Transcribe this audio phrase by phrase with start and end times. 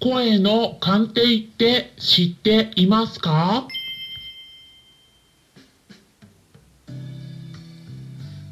[0.00, 3.66] 声の鑑定って知っていますか？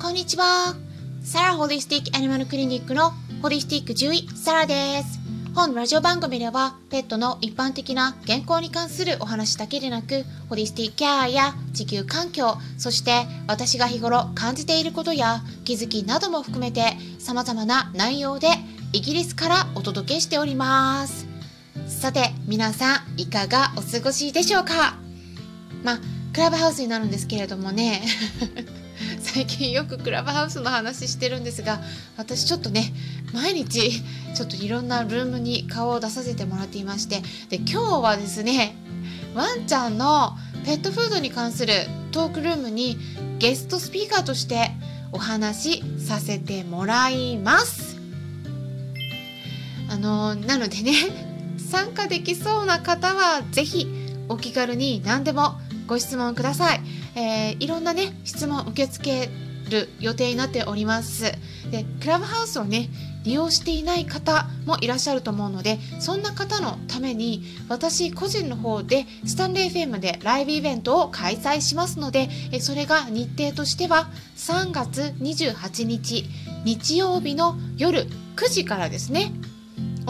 [0.00, 0.76] こんにちは。
[1.22, 5.18] サラホリスティックアニマルクリニックのホリスティック獣医サラです。
[5.52, 18.46] 本ラジオ番組ではペットの一般的な健康に関するお話だけでなくホリスティックケアや地球環境そして私が日頃感じていることや気づきなども含めて様々な内容で
[18.92, 21.26] イギリスからお届けしております
[22.00, 24.94] さて皆さんいかがお過ごしでしょうか？
[25.84, 25.98] まあ
[26.32, 28.02] クラブハウスになるんですけれどもね。
[29.20, 31.82] 最近よくクラブハウスの話してるんですが
[32.16, 32.94] 私ちょっとね
[33.34, 34.02] 毎日
[34.34, 38.74] ちょっといろんなルームに顔を出させてもらっていましてで今日はですね
[39.34, 41.74] ワンちゃんのペットフードに関する
[42.12, 42.96] トークルームに
[43.38, 44.70] ゲストスピーカーとして
[45.12, 47.98] お話しさせてもらいます。
[49.90, 51.29] あのなのでね
[51.70, 53.86] 参加できそうな方は是非
[54.28, 55.52] お気軽に何でも
[55.86, 56.80] ご質問ください、
[57.14, 59.30] えー、いろんなね質問受け付け
[59.70, 61.32] る予定になっております。
[61.70, 62.88] でクラブハウスをね
[63.22, 72.28] 利用していない方もいらっしゃると思うのでそんな方のために私個人の方でスタンレー FM でライブイベントを開催しますので
[72.60, 76.24] それが日程としては3月28日
[76.64, 79.32] 日曜日の夜9時からですね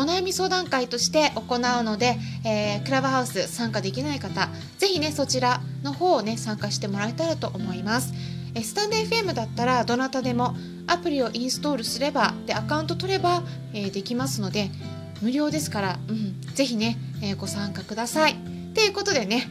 [0.00, 4.48] お悩み相談会として行うので、えー、クラブハウス参加できない方
[4.78, 8.14] ぜひねそちらの方をね参加してもらえたらと思います。
[8.62, 10.56] スタンド FM だったらどなたでも
[10.88, 14.70] アプリをインストールすればでアカウント取れば、えー、できますので
[15.22, 18.36] 無料ですから、うん、ぜひね、えー、ご参加ください。
[18.74, 19.46] ということでね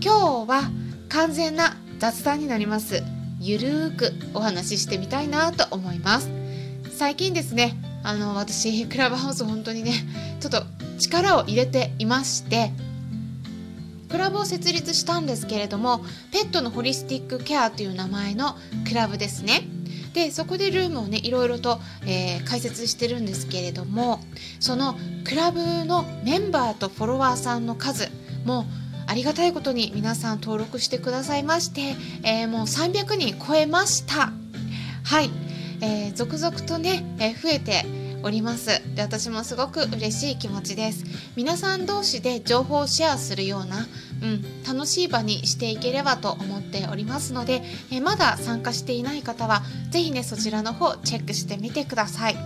[0.00, 0.70] 今日は
[1.08, 3.02] 完全な雑談になります。
[3.40, 6.30] ゆるーくお話ししてみたいなと思います。
[6.96, 9.92] 最近ですねあの私クラブハウス本当にね
[10.40, 10.62] ちょっと
[10.98, 12.72] 力を入れていまして
[14.10, 18.56] クラブを設立したんですけれどもペットのホリスティックケアという名前の
[18.86, 19.62] クラブですね。
[20.12, 24.20] でそこでルームをねいろいろと、えー、解説してるんですけれども
[24.60, 24.94] その
[25.24, 28.10] クラブのメンバーとフォロワーさんの数
[28.44, 28.66] も
[29.06, 34.32] ありがたいことに皆さん登録してくださいまして、えー、もう300人超えました。
[35.04, 35.30] はい、
[35.80, 37.84] えー、続々とね、え増えて
[38.22, 38.82] おります。
[38.94, 41.04] で私もすごく嬉しい気持ちです。
[41.36, 43.86] 皆さん同士で情報をシェアするような、
[44.22, 52.36] うん、楽しい場にしていければと思っておりますので、えまだ参加していない方は是非ねそちらの方チェックしてみてください。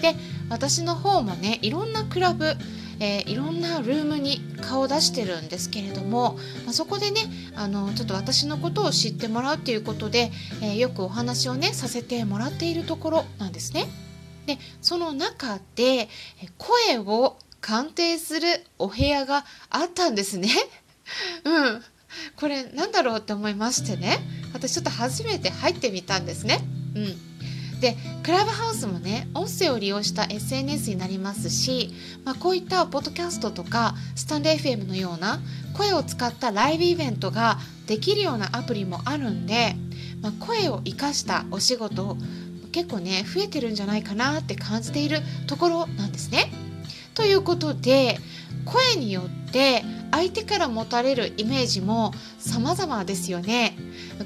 [0.00, 0.14] で
[0.48, 2.56] 私の方もねいろんなクラブ
[3.00, 7.20] えー、いろんなルームに顔を出してるんですけれども、まあ、そこでね
[7.54, 10.30] あのちょっと私のことを知ってもらうっていうことで、
[10.62, 13.86] えー、よくお話をねさせてもらっているところなんですね。
[14.48, 16.08] でその中で
[16.56, 18.48] 声を鑑定する
[18.78, 20.48] お部屋があったんですね。
[21.44, 21.84] うん。
[22.36, 24.18] これなんだろうって思いましてね
[24.54, 26.60] 私ちょっと初めて入ってみたんですね。
[26.96, 31.92] うん、でクラブハウスもね音声を利用した SNS になりますし、
[32.24, 35.40] まあ、こういったポッドキャストとかスタンレー FM のような
[35.76, 39.76] 声を使ったライブイベントができるようなアプリもあるんで、
[40.22, 42.16] まあ、声を生かしたお仕事を
[42.78, 45.18] 結構ね増えてるんじゃないかなって感じている
[45.48, 46.52] ところなんですね。
[47.14, 48.18] ということで
[48.64, 53.76] 声によって相手から持たれるイメージも様々ですよね。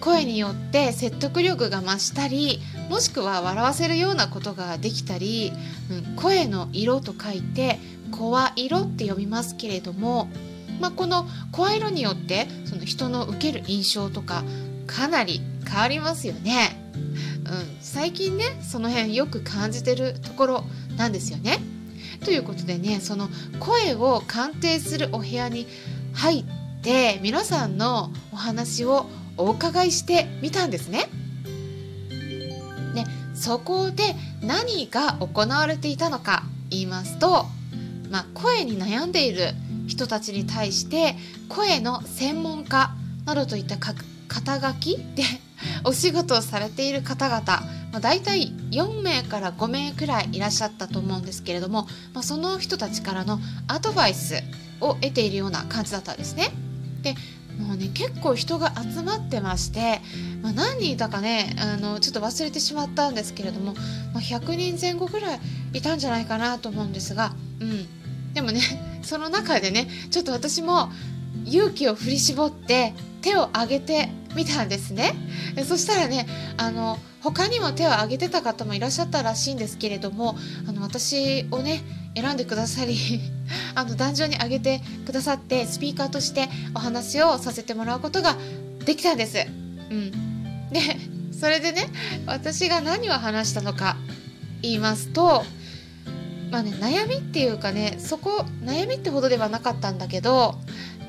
[0.00, 5.52] 声によって説得力が増したりもしくは笑わせるようなことができたり、
[5.90, 7.78] うん、声の色と書いて
[8.12, 10.30] 声色って呼びますけれども、
[10.80, 14.42] まあ、この声色によってその人の受ける印象とか
[14.86, 16.77] かなり変わりますよね。
[17.48, 20.64] うん、最近ねその辺よく感じてるところ
[20.96, 21.58] なんですよね。
[22.24, 23.28] ということでねその
[23.58, 25.66] 声を鑑定するお部屋に
[26.12, 26.44] 入っ
[26.82, 31.08] て皆さんのお話をお伺いしてみたんですね。
[32.94, 33.04] で
[33.34, 37.46] そこで何が行われていたのか言いますと、
[38.10, 39.54] まあ、声に悩んでいる
[39.86, 41.14] 人たちに対して
[41.48, 45.22] 声の専門家などといった肩書きで
[45.84, 47.42] お仕事をされている方々、
[47.92, 54.42] まあ、大体4名から5名くらいいらっしゃったと思うんですけれども、まあ、その人たちからのアドバイス
[54.80, 56.50] を得ているような感じだったんですね。
[57.02, 57.14] で
[57.58, 60.00] もうね結構人が集まってまして、
[60.42, 63.74] まあ、何人いたかねあのちょっと忘れてしまったんですけれども、
[64.14, 65.40] まあ、100人前後ぐらい
[65.72, 68.60] いたんじゃないかなと思うんですが、うん、でもね
[69.02, 70.92] その中でねちょっと私も
[71.46, 75.14] 勇気を振り絞って手を挙げてみたんですね
[75.66, 76.26] そしたらね
[76.56, 80.36] あの他にも手を挙げてた方もいらっしゃったらしいんですけれども
[80.68, 81.82] あの私をね
[82.14, 82.96] 選んでくださり
[83.74, 88.36] あの壇上に上げてくださってスピーカーとしてお話をさせてもらうことが
[88.84, 89.46] できたんです。
[89.90, 90.80] うん、で
[91.32, 91.88] それでね
[92.26, 93.96] 私が何を話したのか
[94.62, 95.44] 言いますと
[96.50, 100.58] まあね悩みっていうかねそこ悩みってほどではなかったんだけど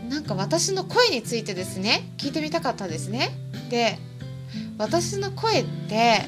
[0.09, 3.29] なんか私の声についてですね聞いてみたかったんですね。
[3.69, 3.97] で
[4.77, 6.21] 私の声って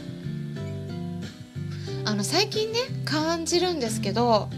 [2.05, 4.49] あの最近ね感じるんですけど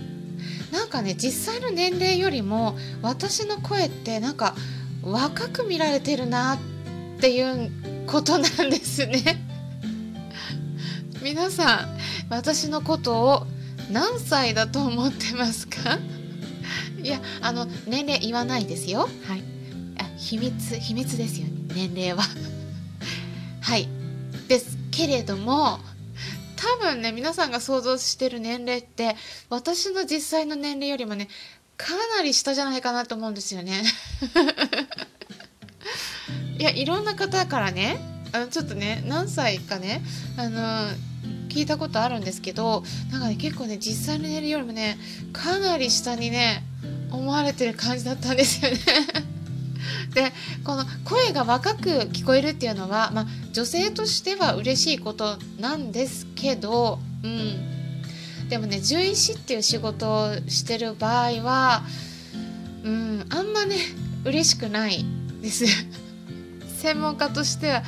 [0.72, 4.56] なんかね実際の年齢よりも私の声ってなんか
[5.04, 6.60] 若く見られてるなっ
[7.20, 7.72] ていう
[8.08, 9.22] ことなんですね
[11.22, 11.98] 皆さん
[12.30, 13.48] 私のことを
[13.92, 16.00] 何歳だと思ってますか？
[17.04, 19.02] いやあの年齢言わないですよ。
[19.02, 19.44] はい。
[19.98, 21.48] あ秘密秘密ですよ。
[21.48, 22.24] ね年齢は。
[23.62, 23.90] はい。
[24.48, 25.80] ですけれども
[26.56, 29.16] 多分ね皆さんが想像してる年齢って
[29.50, 31.28] 私の実際の年齢よりもね
[31.76, 33.84] かなり下じゃないかなと思うんですよね。
[36.58, 38.00] いやいろんな方からね
[38.32, 40.02] あのちょっとね何歳かね
[40.38, 40.88] あの
[41.50, 44.98] 聞いたことあるんですけどなんかね結構ね実際の年齢よりもね
[45.34, 46.64] かなり下にね
[47.14, 48.78] 思われてる感じだったんですよね。
[50.16, 50.32] で
[50.64, 61.84] この声が若く聞こえるっていうのは、まあ、女性としては嬉しいことなんですけど、うん、でもね獣医師っていう仕事をしてる場合は、
[62.84, 63.76] うん、あんまね
[64.26, 65.06] 嬉しくない
[65.42, 65.66] です。
[66.82, 67.84] 専門家としては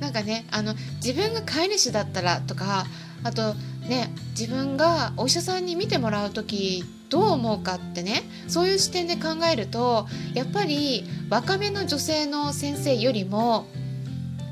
[0.00, 2.86] なんかねあの自分が飼い主だったらとか
[3.22, 3.54] あと
[3.88, 13.66] ね自分がお医者さんに診てもらう時どう思うかってねそういう視点で考えるとやっぱり若めの女性の先生よりも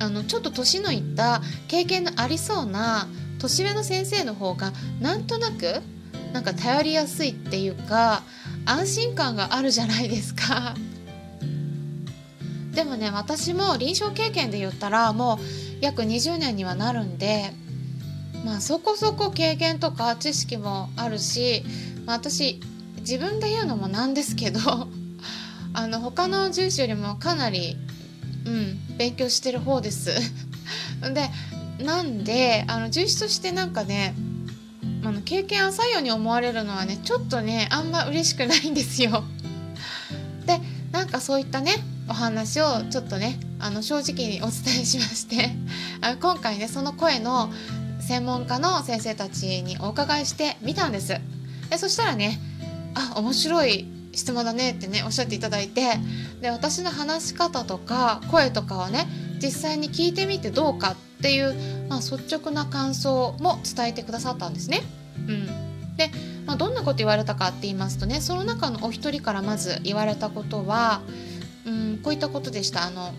[0.01, 3.09] あのちょっと年のいった経験のありそうな
[3.39, 5.83] 年上の先生の方がなんとなく
[6.33, 8.23] なんか頼りやすいっていうか
[8.65, 10.75] 安心感があるじゃないですか。
[12.75, 15.39] でもね私も臨床経験で言ったらもう
[15.81, 17.53] 約20年にはなるんで
[18.45, 21.65] まあそこそこ経験とか知識もあるし
[22.07, 22.61] まあ、私
[23.01, 24.61] 自分で言うのもなんですけど
[25.73, 27.77] あの他の獣医師よりもかなり、
[28.45, 30.11] うん、勉強してる方です。
[31.13, 31.31] で
[31.85, 34.15] なんであの獣医師としてなんかね
[35.05, 39.25] あの経験浅いように思われるのはねちょっとねあんま嬉しくないんですよ。
[40.47, 40.61] で
[40.93, 45.55] なんかそういったねお話をちょっとねあの正直にお伝えしまして
[46.01, 47.53] あ今回ねその声の
[48.01, 51.19] 専門家の先生たちにお伺いしてみたんです。
[51.75, 52.39] でそしたらね
[52.95, 55.83] あ面白い質問だねってねおっしゃっていただいて
[56.41, 59.09] で私の話し方とか声とかをね
[59.43, 64.83] 実際に聞いてみてどうかっていう、まあ、率直な感想も伝えてくださったんですね。
[65.17, 66.11] うん、で、
[66.47, 71.03] まあ、どんなこと言われたかって言いますとねその中のお一人からまず言われたことは、
[71.67, 72.85] うん、こういったことでした。
[72.85, 73.13] あの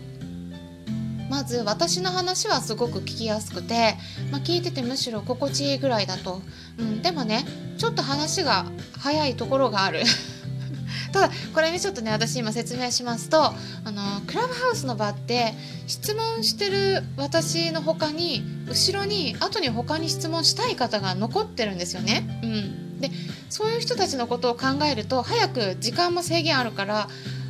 [1.28, 3.96] まず私の話はすごく聞きやすくて、
[4.30, 6.40] まあ、聞いててむしろ心地いいぐらいだと、
[6.78, 7.44] うん、でもね
[7.76, 8.66] ちょっと話が
[8.98, 10.02] 早いところがある。
[11.12, 13.54] ただこれねちょっとね私今説明しますとあ
[13.86, 15.54] のクラブハウスの場って
[15.86, 22.40] 質問してる私の他に後ろに後に他に質問したい方が残ってるんですよね。
[22.42, 23.10] うん、で
[23.48, 27.08] そういう人たちのことを考えると早く時間も制限あるから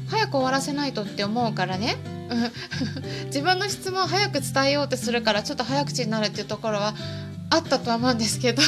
[0.09, 1.97] 早く終わらせないとって思うからね。
[3.27, 6.95] 自分の質問を早く伝えようとするからちょっと早口になるっていうところは
[7.51, 8.63] あったとは思うんですけど。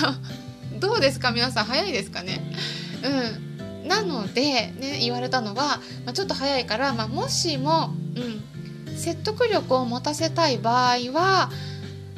[0.80, 2.40] どうですか皆さん早いですかね？
[3.02, 3.88] うん。
[3.88, 7.94] なので、ね、言われたのは、まあ、ちょっと早いから、まあ、もしも、
[8.87, 11.50] うん、説得力を持たせたい場合は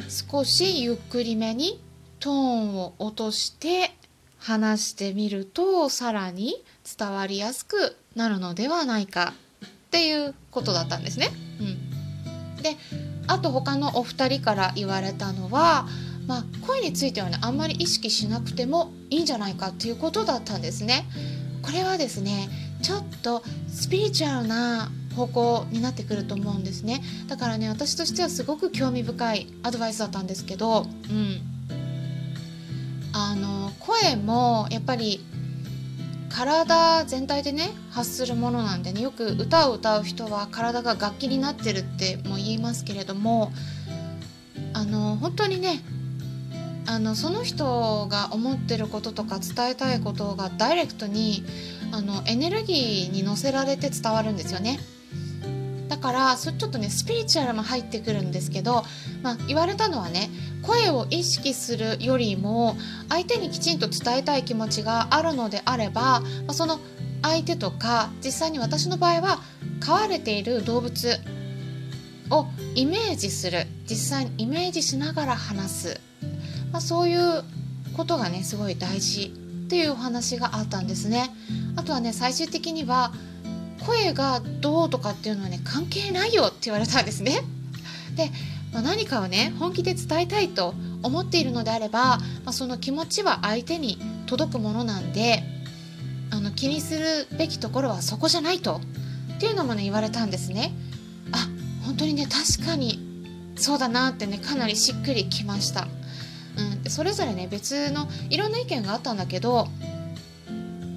[0.08, 1.80] 少しゆっくりめに
[2.18, 3.94] トーンを落として
[4.38, 6.64] 話してみるとさらに
[6.98, 11.28] 伝わりやすくなるのではないかっていうことだったんですね。
[11.60, 12.76] うん、で
[13.28, 15.86] あと他のお二人から言われたのは、
[16.26, 21.04] まあ、声についてはねあんまり意識しなくてもいいんじゃないかっていうことだったんですね。
[21.62, 22.48] これはですね
[22.82, 31.40] ちょっとスピリチュアルな方向になってくると思うんですねだからね私としてはすごく興味深いアドバイスだったんですけど、うん、
[33.12, 35.24] あの声もやっぱり
[36.30, 43.52] 体全体でね発するものなんでねよく歌を歌う人は体が楽器になってるっても言いますけれども
[44.72, 45.80] あの本当にね
[46.90, 51.44] あのその人が思ってることとか伝えたいことがダイレクトに
[51.92, 54.80] あのエネルギーに乗せられて伝わるんですよね。
[55.88, 58.82] だからそちょっとねスピリチュアルも入ってくるんですけど、
[59.22, 60.30] まあ、言われたのはね
[60.62, 62.74] 声を意識するよりも
[63.08, 66.80] 相手にきちんと伝えたい気持ちがあるのであれば、まあ、その
[67.22, 69.38] 相手とか実際に私の場合は
[69.78, 71.20] 飼われている動物
[72.30, 76.00] をイメージする実際にイメージしながら話す、
[76.72, 77.42] まあ、そういう
[77.96, 79.32] ことがねすごい大事
[79.66, 81.30] っていうお話があったんですね。
[81.76, 83.12] あとはね最終的には
[83.86, 87.40] 声がどうとかっていうのはね関係ないよって言われたんですね。
[88.16, 88.30] で、
[88.72, 95.42] まあ、何かをね本気で伝えたいと思っているのであれば、まあ、その気持ちは相手に届くものなんで
[96.30, 98.80] あの気にするべきところはそこじゃないと
[99.36, 100.72] っていうのもね言われたんですね。
[101.32, 101.48] あ
[101.84, 103.00] 本当にね確かに
[103.56, 105.88] そうだなってねかなりしっくりきました、
[106.84, 109.68] うん、それぞれね別のいろんな意見があったんだけど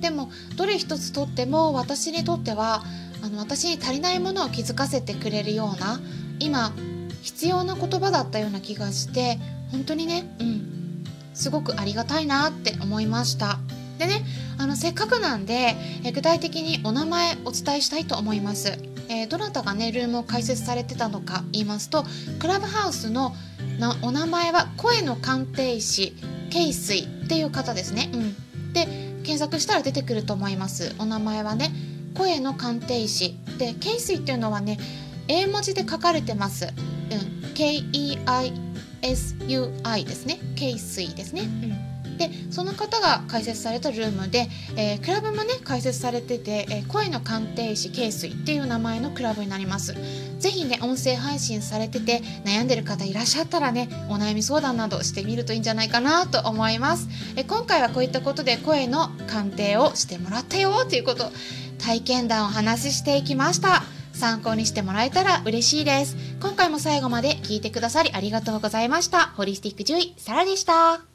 [0.01, 2.83] でもどれ一つとっても私にとっては
[3.23, 5.99] あの私に足りないものを気づかせてくれるような
[6.39, 6.73] 今
[7.21, 9.39] 必要な言葉だったような気がして
[9.71, 11.03] 本当にねうん
[11.33, 13.57] すごくありがたいなって思いました。
[13.97, 14.25] でね
[14.57, 18.77] あのせっかくなんでえ具体的にお名前お伝えしたいと思います。
[19.09, 22.05] えー、どなたがねルームを開設されてたのか言いますと
[22.39, 23.35] クラブハウスの
[23.79, 26.13] なお名前は声の鑑定士
[26.49, 28.35] ケイスイっていう方ですね、うん、
[28.73, 28.85] で
[29.23, 30.93] 検索したら出てくると思います。
[30.99, 31.71] お名前はね
[32.13, 33.37] 声の鑑定士。
[33.57, 34.77] でケイスイっていうのはね
[35.27, 36.73] 英文字で書かれてます、うん、
[37.53, 38.53] KEISUI
[39.01, 39.15] で
[40.11, 40.39] すね。
[40.55, 41.92] ケイスイですね、うん。
[42.17, 49.95] でその方が開設されたルームで、えー、クラブもね開設されてて、えー、声の鑑定士ケイスっていう名前のクラブになります。
[50.39, 61.31] ぜひね音声配信されてて悩んでる方いらっしゃったらねお悩み相談などしてみるといいんじゃないかなと思います、え今回はこういったことで声の鑑定をしてもらったよということ
[61.79, 63.83] 体験談をお話ししていきました。
[64.13, 66.15] 参考にしてもらえたら嬉しいです。
[66.39, 69.27] 今回も最後まで聞いてくださりありがとうございました。
[69.27, 71.12] ホリスティック獣医サラでした。